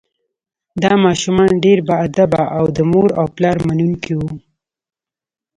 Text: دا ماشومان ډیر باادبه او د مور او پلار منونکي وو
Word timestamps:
دا 0.81 0.91
ماشومان 1.05 1.51
ډیر 1.65 1.79
باادبه 1.89 2.43
او 2.57 2.65
د 2.75 2.77
مور 2.91 3.09
او 3.19 3.25
پلار 3.35 3.57
منونکي 3.67 4.13
وو 4.19 4.31